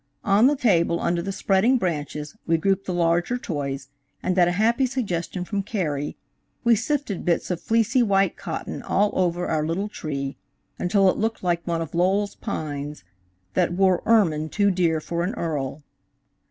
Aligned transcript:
On 0.23 0.47
the 0.47 0.55
table 0.55 0.99
under 0.99 1.21
the 1.21 1.31
spreading 1.31 1.77
branches, 1.77 2.35
we 2.47 2.57
grouped 2.57 2.87
the 2.87 2.91
larger 2.95 3.37
toys, 3.37 3.89
and 4.23 4.35
at 4.39 4.47
a 4.47 4.53
happy 4.53 4.87
suggestion 4.87 5.45
from 5.45 5.61
Carrie, 5.61 6.17
we 6.63 6.75
sifted 6.75 7.23
bits 7.23 7.51
of 7.51 7.61
fleecy 7.61 8.01
white 8.01 8.35
cotton 8.35 8.81
all 8.81 9.11
over 9.13 9.45
our 9.47 9.63
little 9.63 9.87
tree 9.89 10.37
until 10.79 11.07
it 11.07 11.17
looked 11.17 11.43
like 11.43 11.61
one 11.67 11.83
of 11.83 11.93
Lowell's 11.93 12.33
pines 12.33 13.03
"that 13.53 13.73
wore 13.73 14.01
ermine 14.07 14.49
too 14.49 14.71
dear 14.71 14.99
for 14.99 15.23
an 15.23 15.35
earl." 15.35 15.83